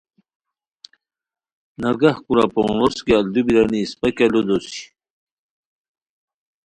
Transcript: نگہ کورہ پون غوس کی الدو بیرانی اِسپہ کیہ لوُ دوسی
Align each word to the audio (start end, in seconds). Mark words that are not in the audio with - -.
نگہ 1.81 2.11
کورہ 2.23 2.45
پون 2.53 2.69
غوس 2.79 2.97
کی 3.05 3.11
الدو 3.17 3.41
بیرانی 3.45 3.79
اِسپہ 3.83 4.07
کیہ 4.17 4.27
لوُ 4.31 4.41
دوسی 4.47 4.81